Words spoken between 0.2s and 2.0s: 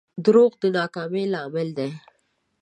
دروغ د ناکامۍ لامل دي.